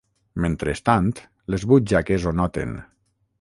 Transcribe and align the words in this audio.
Mentrestant, 0.45 1.11
les 1.55 1.67
butxaques 1.73 2.27
ho 2.31 2.35
noten. 2.41 2.75